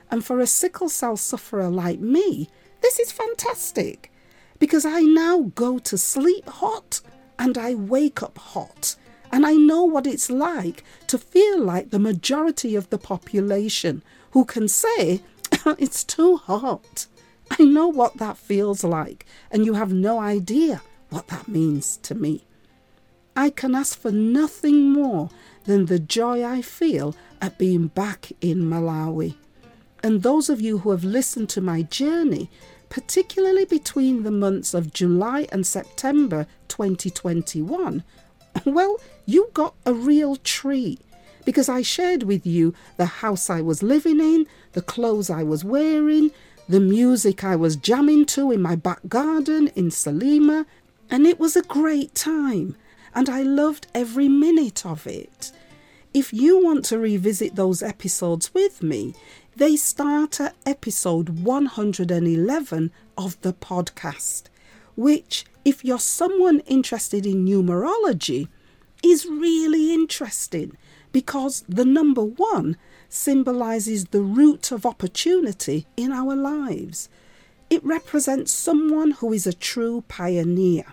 And 0.09 0.25
for 0.25 0.39
a 0.39 0.47
sickle 0.47 0.89
cell 0.89 1.17
sufferer 1.17 1.69
like 1.69 1.99
me, 1.99 2.49
this 2.81 2.99
is 2.99 3.11
fantastic 3.11 4.11
because 4.59 4.85
I 4.85 5.01
now 5.01 5.51
go 5.55 5.79
to 5.79 5.97
sleep 5.97 6.47
hot 6.47 7.01
and 7.39 7.57
I 7.57 7.75
wake 7.75 8.21
up 8.21 8.37
hot. 8.37 8.95
And 9.31 9.45
I 9.45 9.53
know 9.53 9.83
what 9.83 10.05
it's 10.05 10.29
like 10.29 10.83
to 11.07 11.17
feel 11.17 11.59
like 11.59 11.89
the 11.89 11.99
majority 11.99 12.75
of 12.75 12.89
the 12.89 12.99
population 12.99 14.03
who 14.31 14.45
can 14.45 14.67
say, 14.67 15.21
it's 15.77 16.03
too 16.03 16.37
hot. 16.37 17.07
I 17.51 17.63
know 17.63 17.87
what 17.87 18.17
that 18.17 18.37
feels 18.37 18.83
like, 18.83 19.25
and 19.51 19.65
you 19.65 19.73
have 19.73 19.93
no 19.93 20.19
idea 20.19 20.81
what 21.09 21.27
that 21.27 21.47
means 21.47 21.97
to 21.97 22.15
me. 22.15 22.45
I 23.35 23.49
can 23.49 23.75
ask 23.75 23.97
for 23.97 24.11
nothing 24.11 24.91
more 24.91 25.29
than 25.65 25.85
the 25.85 25.99
joy 25.99 26.45
I 26.45 26.61
feel 26.61 27.15
at 27.41 27.57
being 27.57 27.87
back 27.87 28.31
in 28.41 28.63
Malawi. 28.63 29.35
And 30.01 30.21
those 30.21 30.49
of 30.49 30.61
you 30.61 30.79
who 30.79 30.91
have 30.91 31.03
listened 31.03 31.49
to 31.49 31.61
my 31.61 31.83
journey, 31.83 32.49
particularly 32.89 33.65
between 33.65 34.23
the 34.23 34.31
months 34.31 34.73
of 34.73 34.93
July 34.93 35.47
and 35.51 35.65
September 35.65 36.45
2021, 36.67 38.03
well, 38.65 38.97
you 39.25 39.49
got 39.53 39.75
a 39.85 39.93
real 39.93 40.35
treat 40.35 41.01
because 41.45 41.69
I 41.69 41.81
shared 41.81 42.23
with 42.23 42.45
you 42.45 42.73
the 42.97 43.05
house 43.05 43.49
I 43.49 43.61
was 43.61 43.83
living 43.83 44.19
in, 44.19 44.45
the 44.73 44.81
clothes 44.81 45.29
I 45.29 45.43
was 45.43 45.63
wearing, 45.63 46.31
the 46.67 46.79
music 46.79 47.43
I 47.43 47.55
was 47.55 47.75
jamming 47.75 48.25
to 48.27 48.51
in 48.51 48.61
my 48.61 48.75
back 48.75 48.99
garden 49.07 49.69
in 49.75 49.89
Salima, 49.89 50.65
and 51.09 51.25
it 51.25 51.39
was 51.39 51.55
a 51.55 51.61
great 51.63 52.15
time 52.15 52.75
and 53.15 53.29
I 53.29 53.41
loved 53.41 53.87
every 53.93 54.27
minute 54.27 54.85
of 54.85 55.05
it. 55.07 55.51
If 56.13 56.33
you 56.33 56.63
want 56.63 56.85
to 56.85 56.99
revisit 56.99 57.55
those 57.55 57.81
episodes 57.81 58.53
with 58.53 58.83
me, 58.83 59.15
they 59.55 59.75
start 59.75 60.39
at 60.39 60.55
episode 60.65 61.43
111 61.43 62.91
of 63.17 63.41
the 63.41 63.53
podcast, 63.53 64.43
which, 64.95 65.45
if 65.63 65.83
you're 65.83 65.99
someone 65.99 66.59
interested 66.61 67.25
in 67.25 67.45
numerology, 67.45 68.47
is 69.03 69.25
really 69.25 69.93
interesting 69.93 70.75
because 71.11 71.63
the 71.67 71.85
number 71.85 72.23
one 72.23 72.77
symbolizes 73.13 74.05
the 74.05 74.21
root 74.21 74.71
of 74.71 74.87
opportunity 74.87 75.85
in 75.95 76.11
our 76.11 76.35
lives. 76.35 77.09
It 77.69 77.85
represents 77.85 78.51
someone 78.51 79.11
who 79.11 79.31
is 79.31 79.45
a 79.45 79.53
true 79.53 80.03
pioneer. 80.07 80.85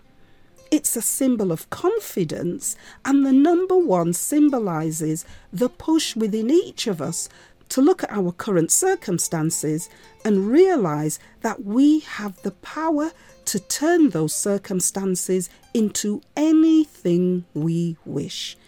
It's 0.70 0.96
a 0.96 1.02
symbol 1.02 1.50
of 1.50 1.70
confidence, 1.70 2.76
and 3.06 3.24
the 3.24 3.32
number 3.32 3.76
one 3.76 4.12
symbolizes 4.12 5.24
the 5.50 5.70
push 5.70 6.14
within 6.14 6.50
each 6.50 6.86
of 6.86 7.00
us 7.00 7.30
to 7.70 7.80
look 7.80 8.02
at 8.02 8.12
our 8.12 8.32
current 8.32 8.70
circumstances 8.70 9.88
and 10.22 10.48
realize 10.48 11.18
that 11.40 11.64
we 11.64 12.00
have 12.00 12.40
the 12.42 12.50
power 12.50 13.12
to 13.46 13.58
turn 13.58 14.10
those 14.10 14.34
circumstances 14.34 15.48
into 15.72 16.20
anything 16.36 17.46
we 17.54 17.96
wish. 18.04 18.58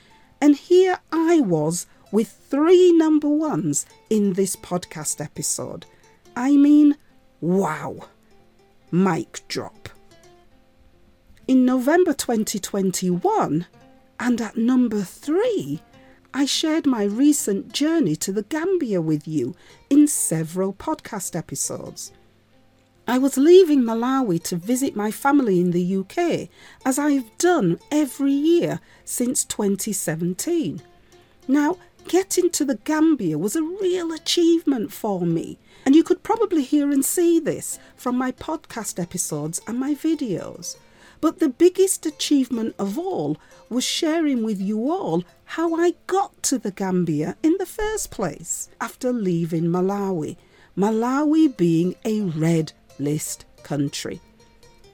And 0.40 0.56
here 0.56 1.00
I 1.12 1.40
was 1.40 1.87
with 2.12 2.28
three 2.49 2.92
number 2.92 3.28
ones 3.28 3.87
in 4.11 4.35
this 4.35 4.54
podcast 4.54 5.21
episode. 5.21 5.87
I 6.37 6.57
mean, 6.57 6.97
wow. 7.40 8.09
Mic 8.92 9.40
drop. 9.49 9.88
In 11.49 11.64
November 11.64 12.12
2021, 12.12 13.66
and 14.21 14.40
at 14.40 14.57
number 14.57 15.00
three, 15.00 15.81
I 16.35 16.45
shared 16.45 16.87
my 16.87 17.04
recent 17.04 17.73
journey 17.73 18.14
to 18.16 18.33
the 18.33 18.45
Gambia 18.45 19.02
with 19.02 19.26
you 19.26 19.57
in 19.90 20.07
several 20.07 20.73
podcast 20.73 21.35
episodes. 21.35 22.12
I 23.07 23.19
was 23.19 23.37
leaving 23.37 23.83
Malawi 23.83 24.42
to 24.45 24.57
visit 24.57 24.95
my 24.95 25.11
family 25.11 25.61
in 25.61 25.73
the 25.73 25.97
UK, 25.97 26.49
as 26.87 26.99
I've 26.99 27.37
done 27.38 27.81
every 27.90 28.33
year 28.33 28.81
since 29.04 29.45
2017. 29.45 30.81
Now, 31.49 31.76
getting 32.09 32.50
to 32.50 32.64
the 32.64 32.76
Gambia 32.76 33.38
was 33.38 33.56
a 33.56 33.62
real 33.62 34.12
achievement 34.12 34.92
for 34.92 35.21
me, 35.23 35.59
and 35.85 35.94
you 35.94 36.02
could 36.02 36.23
probably 36.23 36.62
hear 36.62 36.90
and 36.90 37.04
see 37.04 37.38
this 37.40 37.78
from 37.97 38.16
my 38.16 38.32
podcast 38.32 39.00
episodes 39.00 39.61
and 39.66 39.78
my 39.78 39.94
videos. 39.94 40.76
But 41.21 41.38
the 41.38 41.49
biggest 41.49 42.04
achievement 42.04 42.75
of 42.78 42.99
all 42.99 43.37
was 43.68 43.85
sharing 43.85 44.42
with 44.42 44.61
you 44.61 44.90
all 44.90 45.23
how 45.44 45.75
I 45.76 45.94
got 46.06 46.42
to 46.44 46.59
the 46.59 46.73
Gambia 46.73 47.37
in 47.42 47.56
the 47.59 47.66
first 47.66 48.11
place 48.11 48.68
after 48.80 49.12
leaving 49.12 49.64
Malawi. 49.64 50.37
Malawi 50.76 51.56
being 51.56 51.94
a 52.04 52.23
red 52.23 52.73
list 52.99 53.44
country. 53.62 54.21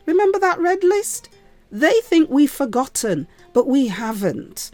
Remember 0.07 0.39
that 0.39 0.61
red 0.61 0.85
list? 0.85 1.29
They 1.71 2.01
think 2.03 2.31
we've 2.31 2.51
forgotten, 2.51 3.27
but 3.53 3.67
we 3.67 3.89
haven't. 3.89 4.71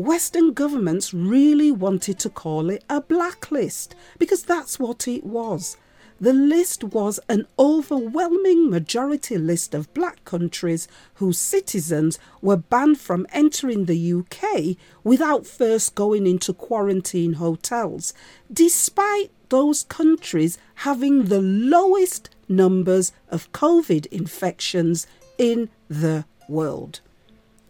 Western 0.00 0.54
governments 0.54 1.12
really 1.12 1.70
wanted 1.70 2.18
to 2.18 2.30
call 2.30 2.70
it 2.70 2.82
a 2.88 3.02
blacklist 3.02 3.94
because 4.18 4.42
that's 4.42 4.78
what 4.78 5.06
it 5.06 5.24
was. 5.24 5.76
The 6.18 6.32
list 6.32 6.82
was 6.84 7.20
an 7.28 7.46
overwhelming 7.58 8.70
majority 8.70 9.36
list 9.36 9.74
of 9.74 9.92
black 9.92 10.24
countries 10.24 10.88
whose 11.16 11.38
citizens 11.38 12.18
were 12.40 12.56
banned 12.56 12.98
from 12.98 13.26
entering 13.30 13.84
the 13.84 14.12
UK 14.14 14.78
without 15.04 15.46
first 15.46 15.94
going 15.94 16.26
into 16.26 16.54
quarantine 16.54 17.34
hotels, 17.34 18.14
despite 18.50 19.30
those 19.50 19.82
countries 19.84 20.56
having 20.76 21.24
the 21.24 21.42
lowest 21.42 22.30
numbers 22.48 23.12
of 23.28 23.52
COVID 23.52 24.06
infections 24.06 25.06
in 25.36 25.68
the 25.88 26.24
world. 26.48 27.00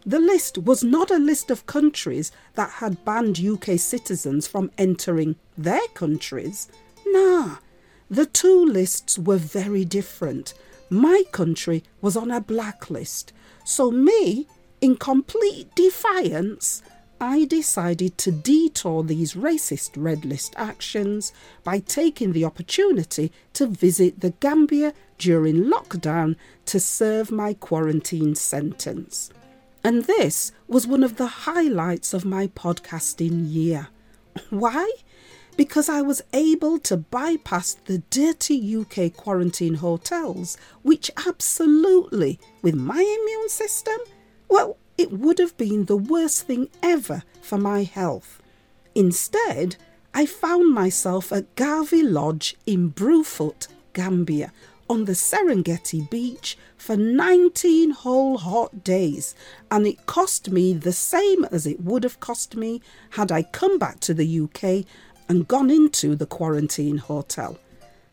The 0.07 0.19
list 0.19 0.57
was 0.57 0.83
not 0.83 1.11
a 1.11 1.19
list 1.19 1.50
of 1.50 1.66
countries 1.66 2.33
that 2.54 2.71
had 2.71 3.04
banned 3.04 3.38
UK 3.38 3.78
citizens 3.78 4.47
from 4.47 4.71
entering 4.78 5.37
their 5.59 5.87
countries. 5.95 6.69
Nah, 7.07 7.57
the 8.09 8.26
two 8.26 8.64
lists 8.64 9.19
were 9.19 9.37
very 9.37 9.85
different. 9.85 10.54
My 10.88 11.23
country 11.33 11.85
was 12.00 12.16
on 12.16 12.30
a 12.30 12.40
blacklist. 12.40 13.33
So, 13.64 13.90
me, 13.90 14.47
in 14.80 14.97
complete 14.97 15.75
defiance, 15.75 16.83
I 17.21 17.45
decided 17.45 18.16
to 18.19 18.33
detour 18.33 19.04
these 19.04 19.35
racist 19.35 19.90
red 19.95 20.25
list 20.25 20.54
actions 20.57 21.35
by 21.62 21.80
taking 21.80 22.33
the 22.33 22.47
opportunity 22.47 23.30
to 23.52 23.66
visit 23.66 24.21
the 24.21 24.30
Gambia 24.40 24.95
during 25.19 25.64
lockdown 25.66 26.37
to 26.64 26.80
serve 26.80 27.30
my 27.30 27.52
quarantine 27.52 28.35
sentence. 28.35 29.30
And 29.82 30.04
this 30.04 30.52
was 30.68 30.87
one 30.87 31.02
of 31.02 31.16
the 31.16 31.26
highlights 31.26 32.12
of 32.12 32.25
my 32.25 32.49
podcasting 32.49 33.50
year. 33.52 33.88
Why? 34.50 34.90
Because 35.56 35.88
I 35.88 36.02
was 36.02 36.22
able 36.32 36.78
to 36.80 36.96
bypass 36.96 37.75
the 37.75 37.99
dirty 38.10 38.76
UK 38.76 39.12
quarantine 39.14 39.75
hotels, 39.75 40.56
which 40.82 41.10
absolutely, 41.26 42.38
with 42.62 42.75
my 42.75 43.00
immune 43.00 43.49
system, 43.49 43.99
well, 44.49 44.76
it 44.99 45.12
would 45.12 45.38
have 45.38 45.56
been 45.56 45.87
the 45.87 45.96
worst 45.96 46.46
thing 46.46 46.68
ever 46.82 47.22
for 47.40 47.56
my 47.58 47.82
health. 47.82 48.40
Instead, 48.94 49.76
I 50.12 50.26
found 50.26 50.75
myself 50.75 51.32
at 51.32 51.54
Garvey 51.54 52.02
Lodge 52.02 52.56
in 52.66 52.90
Brufut, 52.92 53.68
Gambia, 53.92 54.52
on 54.90 55.04
the 55.04 55.12
Serengeti 55.12 56.11
beach 56.11 56.59
for 56.76 56.97
19 56.97 57.90
whole 57.90 58.38
hot 58.38 58.82
days, 58.82 59.37
and 59.70 59.87
it 59.87 60.04
cost 60.06 60.50
me 60.50 60.73
the 60.73 60.92
same 60.92 61.44
as 61.52 61.64
it 61.64 61.80
would 61.80 62.02
have 62.02 62.18
cost 62.18 62.56
me 62.56 62.82
had 63.11 63.30
I 63.30 63.44
come 63.44 63.78
back 63.78 64.00
to 64.00 64.14
the 64.14 64.40
UK 64.40 64.85
and 65.28 65.47
gone 65.47 65.70
into 65.70 66.16
the 66.16 66.26
quarantine 66.26 66.97
hotel. 66.97 67.56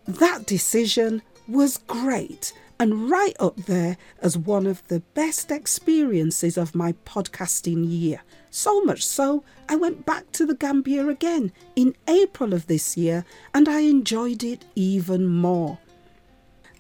That 0.08 0.46
decision 0.46 1.24
was 1.48 1.80
great 1.80 2.54
and 2.80 3.10
right 3.10 3.36
up 3.40 3.56
there 3.56 3.98
as 4.22 4.38
one 4.38 4.68
of 4.68 4.88
the 4.88 5.00
best 5.16 5.50
experiences 5.50 6.60
of 6.60 6.76
my 6.76 6.92
podcasting 7.08 7.90
year. 7.90 8.22
So 8.52 8.84
much 8.84 9.04
so, 9.04 9.44
I 9.68 9.78
went 9.78 10.06
back 10.06 10.32
to 10.34 10.46
the 10.46 10.54
Gambia 10.54 11.08
again 11.08 11.54
in 11.76 11.96
April 12.08 12.54
of 12.54 12.68
this 12.68 12.96
year 12.96 13.26
and 13.52 13.68
I 13.68 13.80
enjoyed 13.80 14.44
it 14.44 14.64
even 14.76 15.26
more. 15.26 15.80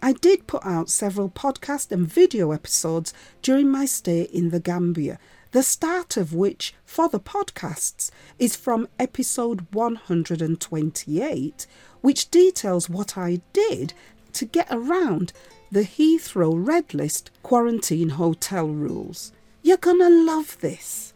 I 0.01 0.13
did 0.13 0.47
put 0.47 0.65
out 0.65 0.89
several 0.89 1.29
podcast 1.29 1.91
and 1.91 2.07
video 2.07 2.51
episodes 2.51 3.13
during 3.41 3.69
my 3.69 3.85
stay 3.85 4.23
in 4.23 4.49
the 4.49 4.59
Gambia, 4.59 5.17
the 5.51 5.63
start 5.63 6.17
of 6.17 6.33
which 6.33 6.73
for 6.85 7.09
the 7.09 7.19
podcasts 7.19 8.11
is 8.37 8.55
from 8.55 8.87
episode 8.99 9.65
128, 9.71 11.67
which 12.01 12.29
details 12.29 12.89
what 12.89 13.17
I 13.17 13.41
did 13.53 13.93
to 14.33 14.45
get 14.45 14.67
around 14.69 15.33
the 15.71 15.81
Heathrow 15.83 16.53
Red 16.55 16.93
List 16.93 17.31
quarantine 17.41 18.09
hotel 18.09 18.67
rules. 18.67 19.31
You're 19.63 19.77
gonna 19.77 20.09
love 20.09 20.57
this. 20.61 21.13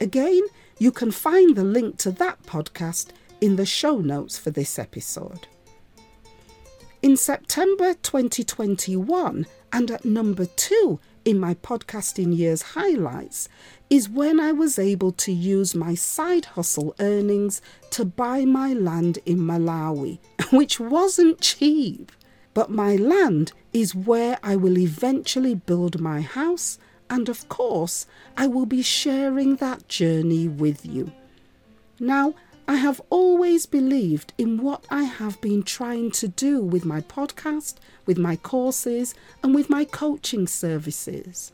Again, 0.00 0.42
you 0.78 0.92
can 0.92 1.10
find 1.10 1.56
the 1.56 1.64
link 1.64 1.96
to 1.98 2.10
that 2.12 2.42
podcast 2.42 3.08
in 3.40 3.56
the 3.56 3.66
show 3.66 3.98
notes 3.98 4.38
for 4.38 4.50
this 4.50 4.78
episode. 4.78 5.46
In 7.02 7.16
September 7.16 7.94
2021, 7.94 9.44
and 9.72 9.90
at 9.90 10.04
number 10.04 10.46
two 10.46 11.00
in 11.24 11.40
my 11.40 11.54
podcasting 11.54 12.36
year's 12.36 12.62
highlights, 12.62 13.48
is 13.90 14.08
when 14.08 14.38
I 14.38 14.52
was 14.52 14.78
able 14.78 15.10
to 15.10 15.32
use 15.32 15.74
my 15.74 15.96
side 15.96 16.44
hustle 16.44 16.94
earnings 17.00 17.60
to 17.90 18.04
buy 18.04 18.44
my 18.44 18.72
land 18.72 19.18
in 19.26 19.38
Malawi, 19.38 20.20
which 20.52 20.78
wasn't 20.78 21.40
cheap. 21.40 22.12
But 22.54 22.70
my 22.70 22.94
land 22.94 23.50
is 23.72 23.96
where 23.96 24.38
I 24.44 24.54
will 24.54 24.78
eventually 24.78 25.56
build 25.56 26.00
my 26.00 26.20
house, 26.20 26.78
and 27.10 27.28
of 27.28 27.48
course, 27.48 28.06
I 28.36 28.46
will 28.46 28.66
be 28.66 28.82
sharing 28.82 29.56
that 29.56 29.88
journey 29.88 30.46
with 30.46 30.86
you. 30.86 31.10
Now, 31.98 32.34
I 32.68 32.76
have 32.76 33.00
always 33.10 33.66
believed 33.66 34.32
in 34.38 34.62
what 34.62 34.86
I 34.88 35.02
have 35.02 35.40
been 35.40 35.62
trying 35.62 36.10
to 36.12 36.28
do 36.28 36.60
with 36.60 36.84
my 36.84 37.00
podcast, 37.00 37.74
with 38.06 38.18
my 38.18 38.36
courses, 38.36 39.14
and 39.42 39.54
with 39.54 39.68
my 39.68 39.84
coaching 39.84 40.46
services. 40.46 41.52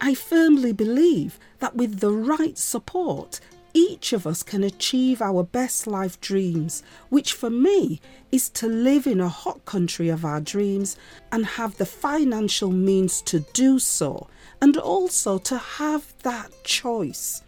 I 0.00 0.14
firmly 0.14 0.72
believe 0.72 1.38
that 1.58 1.76
with 1.76 2.00
the 2.00 2.10
right 2.10 2.56
support, 2.56 3.40
each 3.74 4.12
of 4.12 4.26
us 4.26 4.42
can 4.42 4.62
achieve 4.62 5.22
our 5.22 5.42
best 5.42 5.86
life 5.86 6.20
dreams, 6.20 6.82
which 7.08 7.32
for 7.32 7.50
me 7.50 8.00
is 8.30 8.48
to 8.50 8.68
live 8.68 9.06
in 9.06 9.20
a 9.20 9.28
hot 9.28 9.64
country 9.64 10.08
of 10.08 10.24
our 10.24 10.40
dreams 10.40 10.96
and 11.30 11.46
have 11.46 11.78
the 11.78 11.86
financial 11.86 12.70
means 12.70 13.22
to 13.22 13.40
do 13.52 13.78
so, 13.78 14.28
and 14.60 14.76
also 14.76 15.38
to 15.38 15.56
have 15.58 16.12
that 16.22 16.50
choice. 16.64 17.42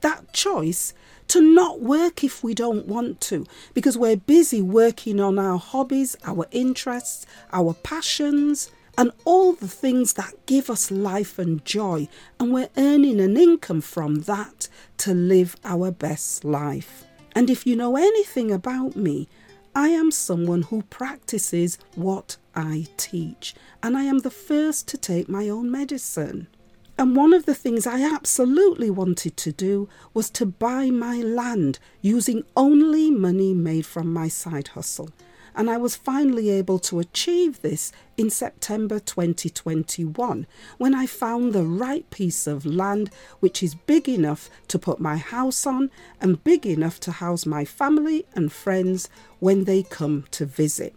That 0.00 0.32
choice 0.32 0.94
to 1.28 1.40
not 1.40 1.80
work 1.80 2.24
if 2.24 2.42
we 2.42 2.54
don't 2.54 2.86
want 2.86 3.20
to, 3.22 3.46
because 3.74 3.96
we're 3.96 4.16
busy 4.16 4.60
working 4.60 5.20
on 5.20 5.38
our 5.38 5.58
hobbies, 5.58 6.16
our 6.24 6.46
interests, 6.50 7.26
our 7.52 7.74
passions, 7.74 8.70
and 8.96 9.12
all 9.24 9.52
the 9.52 9.68
things 9.68 10.14
that 10.14 10.34
give 10.46 10.68
us 10.68 10.90
life 10.90 11.38
and 11.38 11.64
joy, 11.64 12.08
and 12.40 12.52
we're 12.52 12.70
earning 12.76 13.20
an 13.20 13.36
income 13.36 13.80
from 13.80 14.22
that 14.22 14.68
to 14.96 15.14
live 15.14 15.54
our 15.64 15.92
best 15.92 16.44
life. 16.44 17.04
And 17.34 17.48
if 17.48 17.64
you 17.64 17.76
know 17.76 17.96
anything 17.96 18.50
about 18.50 18.96
me, 18.96 19.28
I 19.74 19.90
am 19.90 20.10
someone 20.10 20.62
who 20.62 20.82
practices 20.82 21.78
what 21.94 22.36
I 22.56 22.86
teach, 22.96 23.54
and 23.84 23.96
I 23.96 24.02
am 24.02 24.20
the 24.20 24.30
first 24.30 24.88
to 24.88 24.96
take 24.96 25.28
my 25.28 25.48
own 25.48 25.70
medicine. 25.70 26.48
And 26.98 27.14
one 27.14 27.32
of 27.32 27.46
the 27.46 27.54
things 27.54 27.86
I 27.86 28.02
absolutely 28.02 28.90
wanted 28.90 29.36
to 29.38 29.52
do 29.52 29.88
was 30.12 30.28
to 30.30 30.44
buy 30.44 30.90
my 30.90 31.18
land 31.18 31.78
using 32.02 32.42
only 32.56 33.10
money 33.10 33.54
made 33.54 33.86
from 33.86 34.12
my 34.12 34.28
side 34.28 34.68
hustle 34.68 35.10
and 35.58 35.68
I 35.68 35.76
was 35.76 35.96
finally 35.96 36.50
able 36.50 36.78
to 36.78 37.00
achieve 37.00 37.62
this 37.62 37.90
in 38.16 38.30
September 38.30 39.00
2021 39.00 40.46
when 40.78 40.94
I 40.94 41.06
found 41.06 41.52
the 41.52 41.64
right 41.64 42.08
piece 42.10 42.46
of 42.46 42.64
land 42.64 43.10
which 43.40 43.60
is 43.60 43.74
big 43.74 44.08
enough 44.08 44.48
to 44.68 44.78
put 44.78 45.00
my 45.00 45.16
house 45.16 45.66
on 45.66 45.90
and 46.20 46.42
big 46.44 46.64
enough 46.64 47.00
to 47.00 47.10
house 47.10 47.44
my 47.44 47.64
family 47.64 48.24
and 48.34 48.52
friends 48.52 49.08
when 49.40 49.64
they 49.64 49.82
come 49.82 50.26
to 50.30 50.46
visit. 50.46 50.94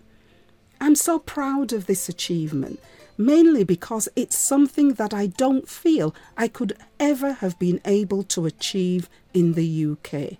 I'm 0.80 0.96
so 0.96 1.18
proud 1.18 1.74
of 1.74 1.88
this 1.88 2.08
achievement, 2.08 2.80
mainly 3.26 3.64
because 3.64 4.10
it's 4.16 4.38
something 4.38 4.94
that 4.94 5.14
I 5.14 5.28
don't 5.28 5.68
feel 5.68 6.16
I 6.38 6.48
could 6.48 6.78
ever 7.00 7.34
have 7.34 7.58
been 7.60 7.82
able 7.86 8.24
to 8.24 8.46
achieve 8.46 9.10
in 9.34 9.54
the 9.54 9.86
UK. 9.92 10.38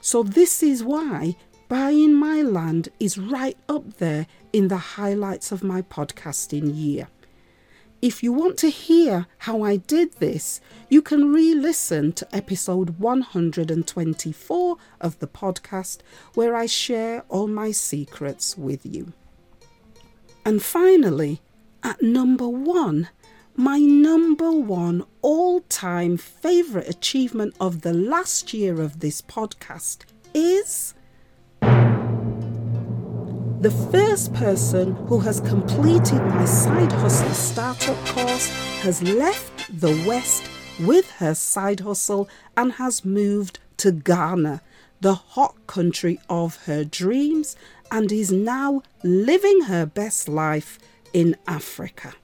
So, 0.00 0.22
this 0.22 0.62
is 0.62 0.84
why 0.84 1.36
buying 1.68 2.14
my 2.14 2.42
land 2.42 2.88
is 2.98 3.18
right 3.18 3.56
up 3.68 3.98
there 3.98 4.26
in 4.52 4.68
the 4.68 4.76
highlights 4.76 5.52
of 5.52 5.62
my 5.62 5.82
podcasting 5.82 6.74
year. 6.74 7.08
If 8.00 8.22
you 8.22 8.32
want 8.32 8.56
to 8.58 8.70
hear 8.70 9.26
how 9.38 9.62
I 9.62 9.76
did 9.76 10.12
this, 10.14 10.60
you 10.88 11.02
can 11.02 11.32
re 11.32 11.52
listen 11.52 12.12
to 12.12 12.36
episode 12.36 13.00
124 13.00 14.76
of 15.00 15.18
the 15.18 15.26
podcast, 15.26 15.98
where 16.34 16.54
I 16.54 16.66
share 16.66 17.24
all 17.28 17.48
my 17.48 17.72
secrets 17.72 18.56
with 18.56 18.86
you. 18.86 19.12
And 20.44 20.62
finally, 20.62 21.42
at 21.82 22.02
number 22.02 22.48
one, 22.48 23.08
my 23.54 23.78
number 23.78 24.50
one 24.52 25.04
all 25.22 25.60
time 25.62 26.16
favourite 26.16 26.88
achievement 26.88 27.54
of 27.60 27.82
the 27.82 27.92
last 27.92 28.54
year 28.54 28.80
of 28.80 29.00
this 29.00 29.20
podcast 29.20 30.04
is 30.34 30.94
the 33.60 33.70
first 33.90 34.32
person 34.34 34.94
who 35.06 35.18
has 35.20 35.40
completed 35.40 36.22
my 36.22 36.44
side 36.44 36.92
hustle 36.92 37.30
startup 37.30 37.96
course 38.06 38.48
has 38.82 39.02
left 39.02 39.80
the 39.80 40.04
West 40.06 40.44
with 40.78 41.10
her 41.12 41.34
side 41.34 41.80
hustle 41.80 42.28
and 42.56 42.74
has 42.74 43.04
moved 43.04 43.58
to 43.78 43.90
Ghana, 43.90 44.62
the 45.00 45.14
hot 45.14 45.56
country 45.66 46.20
of 46.28 46.64
her 46.66 46.84
dreams, 46.84 47.56
and 47.90 48.12
is 48.12 48.30
now 48.30 48.82
living 49.02 49.62
her 49.62 49.86
best 49.86 50.28
life 50.28 50.78
in 51.12 51.36
Africa. 51.46 52.14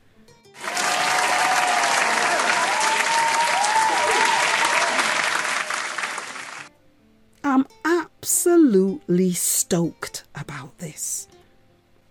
I'm 7.43 7.67
absolutely 7.85 9.33
stoked 9.33 10.25
about 10.35 10.79
this. 10.79 11.29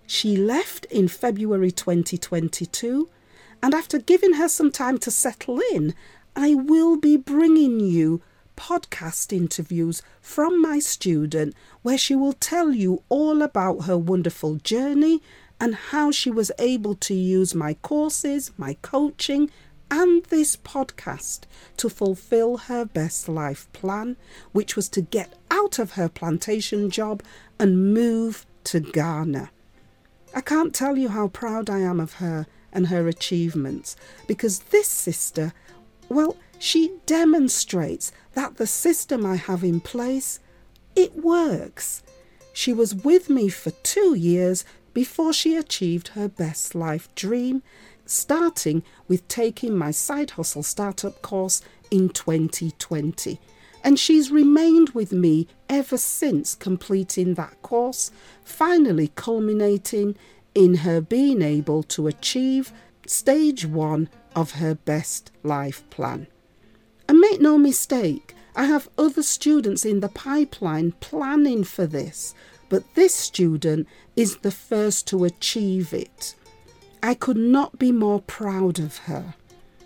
She 0.05 0.37
left 0.37 0.85
in 0.85 1.07
February 1.07 1.71
2022, 1.71 3.09
and 3.61 3.73
after 3.73 3.97
giving 3.97 4.33
her 4.33 4.47
some 4.47 4.71
time 4.71 4.97
to 4.99 5.11
settle 5.11 5.59
in, 5.73 5.95
I 6.35 6.53
will 6.53 6.97
be 6.97 7.17
bringing 7.17 7.79
you 7.79 8.21
podcast 8.55 9.33
interviews 9.33 10.01
from 10.21 10.61
my 10.61 10.79
student 10.79 11.55
where 11.81 11.97
she 11.97 12.15
will 12.15 12.33
tell 12.33 12.71
you 12.71 13.03
all 13.09 13.41
about 13.41 13.85
her 13.85 13.97
wonderful 13.97 14.55
journey 14.57 15.21
and 15.63 15.75
how 15.75 16.11
she 16.11 16.29
was 16.29 16.51
able 16.59 16.93
to 16.93 17.13
use 17.13 17.55
my 17.55 17.73
courses, 17.75 18.51
my 18.57 18.75
coaching, 18.81 19.49
and 19.89 20.25
this 20.25 20.57
podcast 20.57 21.43
to 21.77 21.87
fulfill 21.87 22.57
her 22.57 22.83
best 22.83 23.29
life 23.29 23.71
plan, 23.71 24.17
which 24.51 24.75
was 24.75 24.89
to 24.89 24.99
get 24.99 25.33
out 25.49 25.79
of 25.79 25.91
her 25.91 26.09
plantation 26.09 26.89
job 26.89 27.23
and 27.57 27.93
move 27.93 28.45
to 28.65 28.81
Ghana. 28.81 29.51
I 30.35 30.41
can't 30.41 30.75
tell 30.75 30.97
you 30.97 31.07
how 31.07 31.29
proud 31.29 31.69
I 31.69 31.79
am 31.79 32.01
of 32.01 32.15
her 32.15 32.45
and 32.73 32.87
her 32.87 33.07
achievements 33.07 33.95
because 34.27 34.59
this 34.59 34.89
sister, 34.89 35.53
well, 36.09 36.35
she 36.59 36.91
demonstrates 37.05 38.11
that 38.33 38.57
the 38.57 38.67
system 38.67 39.25
I 39.25 39.37
have 39.37 39.63
in 39.63 39.79
place, 39.79 40.41
it 40.93 41.15
works. 41.15 42.03
She 42.51 42.73
was 42.73 42.93
with 42.93 43.29
me 43.29 43.47
for 43.47 43.71
2 43.71 44.13
years 44.15 44.65
before 44.93 45.33
she 45.33 45.55
achieved 45.55 46.09
her 46.09 46.27
best 46.27 46.75
life 46.75 47.13
dream, 47.15 47.63
starting 48.05 48.83
with 49.07 49.27
taking 49.27 49.75
my 49.77 49.91
side 49.91 50.31
hustle 50.31 50.63
startup 50.63 51.21
course 51.21 51.61
in 51.91 52.09
2020 52.09 53.39
and 53.83 53.99
she's 53.99 54.31
remained 54.31 54.91
with 54.91 55.11
me 55.11 55.47
ever 55.69 55.97
since 55.97 56.55
completing 56.55 57.33
that 57.33 57.61
course, 57.61 58.11
finally 58.43 59.11
culminating 59.15 60.15
in 60.55 60.75
her 60.75 61.01
being 61.01 61.41
able 61.41 61.83
to 61.83 62.07
achieve 62.07 62.71
stage 63.05 63.65
one 63.65 64.09
of 64.35 64.53
her 64.53 64.73
best 64.73 65.31
life 65.43 65.87
plan. 65.89 66.27
And 67.09 67.19
make 67.19 67.41
no 67.41 67.57
mistake, 67.57 68.33
I 68.55 68.65
have 68.65 68.89
other 68.97 69.23
students 69.23 69.83
in 69.83 69.99
the 69.99 70.09
pipeline 70.09 70.93
planning 70.93 71.63
for 71.63 71.85
this, 71.85 72.33
but 72.73 72.95
this 72.95 73.13
student 73.13 73.87
is 74.15 74.37
the 74.37 74.49
first 74.49 75.05
to 75.05 75.25
achieve 75.25 75.93
it. 75.93 76.33
I 77.03 77.13
could 77.13 77.37
not 77.37 77.77
be 77.77 77.91
more 77.91 78.19
proud 78.19 78.79
of 78.79 78.97
her. 79.09 79.35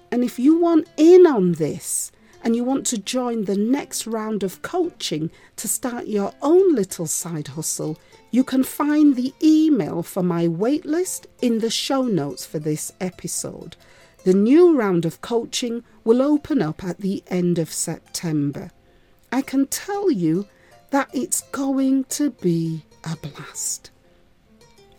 And 0.09 0.23
if 0.23 0.39
you 0.39 0.57
want 0.57 0.87
in 0.95 1.27
on 1.27 1.51
this, 1.51 2.13
and 2.45 2.55
you 2.55 2.63
want 2.63 2.85
to 2.87 2.97
join 2.97 3.43
the 3.43 3.57
next 3.57 4.07
round 4.07 4.41
of 4.41 4.61
coaching 4.61 5.29
to 5.57 5.67
start 5.67 6.07
your 6.07 6.31
own 6.41 6.75
little 6.75 7.07
side 7.07 7.49
hustle, 7.49 7.99
you 8.31 8.45
can 8.45 8.63
find 8.63 9.17
the 9.17 9.33
email 9.43 10.01
for 10.01 10.23
my 10.23 10.47
waitlist 10.47 11.25
in 11.41 11.59
the 11.59 11.69
show 11.69 12.03
notes 12.03 12.45
for 12.45 12.57
this 12.57 12.93
episode. 13.01 13.75
The 14.23 14.33
new 14.33 14.77
round 14.79 15.03
of 15.03 15.19
coaching 15.19 15.83
will 16.05 16.21
open 16.21 16.61
up 16.61 16.85
at 16.85 16.99
the 16.99 17.21
end 17.27 17.59
of 17.59 17.69
September. 17.69 18.71
I 19.29 19.41
can 19.41 19.67
tell 19.67 20.09
you 20.09 20.47
that 20.91 21.09
it's 21.13 21.41
going 21.51 22.05
to 22.05 22.31
be 22.31 22.83
a 23.03 23.15
blast. 23.17 23.91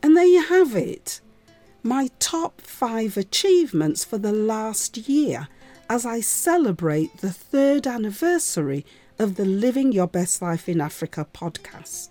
And 0.03 0.17
there 0.17 0.25
you 0.25 0.43
have 0.43 0.75
it 0.77 1.21
my 1.83 2.11
top 2.19 2.61
five 2.61 3.17
achievements 3.17 4.05
for 4.05 4.19
the 4.19 4.33
last 4.33 4.97
year 5.09 5.49
as 5.89 6.05
I 6.05 6.21
celebrate 6.21 7.19
the 7.19 7.33
third 7.33 7.87
anniversary 7.87 8.85
of 9.19 9.37
the 9.37 9.45
Living 9.45 9.93
Your 9.93 10.07
Best 10.07 10.43
Life 10.43 10.69
in 10.69 10.81
Africa 10.81 11.27
podcast. 11.33 12.11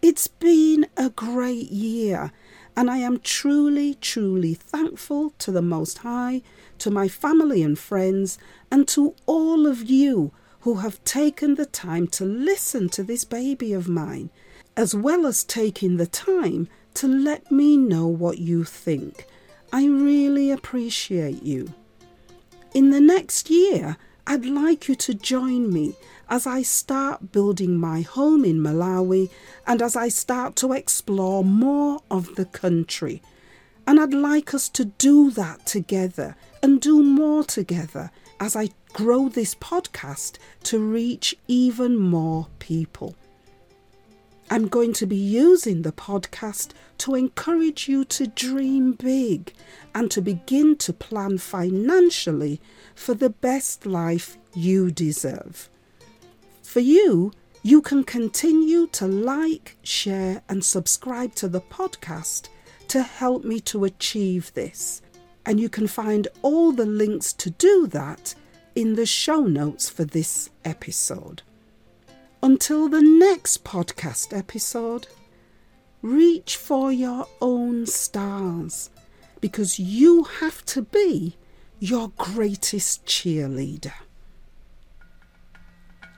It's 0.00 0.28
been 0.28 0.86
a 0.96 1.10
great 1.10 1.70
year, 1.70 2.30
and 2.76 2.88
I 2.88 2.98
am 2.98 3.18
truly, 3.18 3.94
truly 3.94 4.54
thankful 4.54 5.30
to 5.38 5.50
the 5.50 5.62
Most 5.62 5.98
High, 5.98 6.42
to 6.78 6.90
my 6.90 7.08
family 7.08 7.62
and 7.62 7.76
friends, 7.76 8.38
and 8.70 8.86
to 8.88 9.16
all 9.26 9.66
of 9.66 9.90
you 9.90 10.32
who 10.60 10.76
have 10.76 11.02
taken 11.04 11.54
the 11.54 11.66
time 11.66 12.06
to 12.08 12.24
listen 12.24 12.88
to 12.90 13.02
this 13.02 13.24
baby 13.24 13.72
of 13.72 13.88
mine, 13.88 14.30
as 14.76 14.94
well 14.94 15.26
as 15.26 15.44
taking 15.44 15.96
the 15.96 16.06
time 16.06 16.68
to 16.94 17.06
let 17.06 17.50
me 17.50 17.76
know 17.76 18.06
what 18.06 18.38
you 18.38 18.64
think. 18.64 19.26
I 19.72 19.86
really 19.86 20.50
appreciate 20.50 21.42
you. 21.42 21.72
In 22.74 22.90
the 22.90 23.00
next 23.00 23.50
year, 23.50 23.96
I'd 24.26 24.44
like 24.44 24.88
you 24.88 24.94
to 24.96 25.14
join 25.14 25.72
me 25.72 25.94
as 26.28 26.46
I 26.46 26.62
start 26.62 27.32
building 27.32 27.78
my 27.78 28.02
home 28.02 28.44
in 28.44 28.58
Malawi 28.58 29.30
and 29.66 29.80
as 29.80 29.96
I 29.96 30.08
start 30.08 30.56
to 30.56 30.72
explore 30.72 31.42
more 31.42 32.00
of 32.10 32.34
the 32.34 32.44
country. 32.44 33.22
And 33.86 33.98
I'd 33.98 34.12
like 34.12 34.52
us 34.52 34.68
to 34.70 34.84
do 34.84 35.30
that 35.30 35.64
together 35.64 36.36
and 36.62 36.80
do 36.80 37.02
more 37.02 37.42
together 37.42 38.10
as 38.38 38.54
I 38.54 38.68
grow 38.92 39.28
this 39.28 39.54
podcast 39.54 40.38
to 40.64 40.78
reach 40.78 41.36
even 41.46 41.96
more 41.96 42.48
people. 42.58 43.14
I'm 44.50 44.68
going 44.68 44.94
to 44.94 45.06
be 45.06 45.16
using 45.16 45.82
the 45.82 45.92
podcast 45.92 46.70
to 46.98 47.14
encourage 47.14 47.86
you 47.86 48.04
to 48.06 48.26
dream 48.26 48.92
big 48.92 49.52
and 49.94 50.10
to 50.10 50.22
begin 50.22 50.76
to 50.76 50.92
plan 50.92 51.36
financially 51.36 52.60
for 52.94 53.12
the 53.12 53.28
best 53.28 53.84
life 53.84 54.38
you 54.54 54.90
deserve. 54.90 55.68
For 56.62 56.80
you, 56.80 57.32
you 57.62 57.82
can 57.82 58.04
continue 58.04 58.86
to 58.88 59.06
like, 59.06 59.76
share, 59.82 60.42
and 60.48 60.64
subscribe 60.64 61.34
to 61.36 61.48
the 61.48 61.60
podcast 61.60 62.48
to 62.88 63.02
help 63.02 63.44
me 63.44 63.60
to 63.60 63.84
achieve 63.84 64.52
this. 64.54 65.02
And 65.44 65.60
you 65.60 65.68
can 65.68 65.86
find 65.86 66.28
all 66.42 66.72
the 66.72 66.86
links 66.86 67.32
to 67.34 67.50
do 67.50 67.86
that 67.88 68.34
in 68.78 68.94
the 68.94 69.04
show 69.04 69.40
notes 69.40 69.90
for 69.90 70.04
this 70.04 70.50
episode. 70.64 71.42
Until 72.44 72.88
the 72.88 73.02
next 73.02 73.64
podcast 73.64 74.32
episode, 74.32 75.08
reach 76.00 76.56
for 76.56 76.92
your 76.92 77.26
own 77.40 77.86
stars 77.86 78.90
because 79.40 79.80
you 79.80 80.22
have 80.22 80.64
to 80.66 80.82
be 80.82 81.34
your 81.80 82.12
greatest 82.18 83.04
cheerleader. 83.04 83.94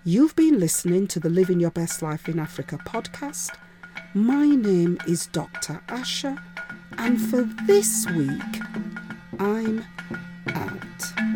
You've 0.05 0.37
been 0.37 0.61
listening 0.61 1.07
to 1.07 1.19
the 1.19 1.31
Living 1.31 1.61
Your 1.61 1.71
Best 1.71 2.03
Life 2.03 2.29
in 2.29 2.39
Africa 2.39 2.77
podcast. 2.85 3.57
My 4.13 4.45
name 4.45 4.99
is 5.09 5.29
Dr. 5.29 5.83
Asha, 5.89 6.39
and 6.99 7.19
for 7.19 7.45
this 7.67 8.07
week, 8.11 8.61
I'm 9.39 9.83
out. 10.49 11.30